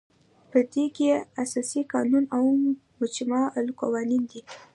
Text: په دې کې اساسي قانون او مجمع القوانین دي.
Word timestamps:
په 0.51 0.59
دې 0.73 0.85
کې 0.95 1.07
اساسي 1.43 1.81
قانون 1.93 2.23
او 2.35 2.43
مجمع 2.99 3.41
القوانین 3.61 4.23
دي. 4.31 4.41